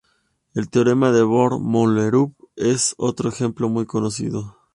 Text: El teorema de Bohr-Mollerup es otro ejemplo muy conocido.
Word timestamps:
El 0.55 0.71
teorema 0.71 1.11
de 1.11 1.21
Bohr-Mollerup 1.21 2.33
es 2.55 2.95
otro 2.97 3.29
ejemplo 3.29 3.69
muy 3.69 3.85
conocido. 3.85 4.57